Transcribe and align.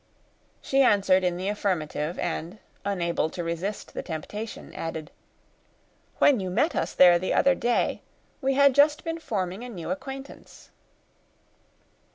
She 0.63 0.81
answered 0.81 1.23
in 1.23 1.37
the 1.37 1.47
affirmative; 1.47 2.17
and, 2.17 2.57
unable 2.83 3.29
to 3.29 3.43
resist 3.43 3.93
the 3.93 4.01
temptation, 4.01 4.73
added, 4.73 5.11
"When 6.17 6.39
you 6.39 6.49
met 6.49 6.75
us 6.75 6.95
there 6.95 7.19
the 7.19 7.35
other 7.35 7.53
day, 7.53 8.01
we 8.41 8.55
had 8.55 8.73
just 8.73 9.03
been 9.03 9.19
forming 9.19 9.63
a 9.63 9.69
new 9.69 9.91
acquaintance." 9.91 10.71